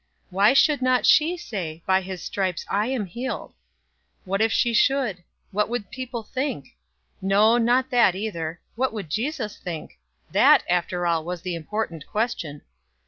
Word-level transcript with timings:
Why 0.31 0.53
should 0.53 0.81
not 0.81 1.05
she 1.05 1.37
say, 1.37 1.83
"By 1.85 2.01
his 2.01 2.23
stripes 2.23 2.65
I 2.67 2.87
am 2.87 3.05
healed?" 3.05 3.53
What 4.25 4.41
if 4.41 4.51
she 4.51 4.73
should? 4.73 5.23
What 5.51 5.69
would 5.69 5.91
people 5.91 6.23
think? 6.23 6.75
No, 7.21 7.59
not 7.59 7.91
that 7.91 8.15
either. 8.15 8.59
What 8.75 8.93
would 8.93 9.11
Jesus 9.11 9.59
think? 9.59 9.99
that, 10.31 10.63
after 10.67 11.05
all, 11.05 11.23
was 11.23 11.43
the 11.43 11.53
important 11.53 12.07
question. 12.07 12.63